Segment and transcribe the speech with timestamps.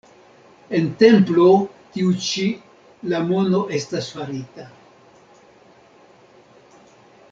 [0.77, 1.43] En templo
[1.97, 2.47] tiu ĉi
[3.13, 4.69] la mono estas farita.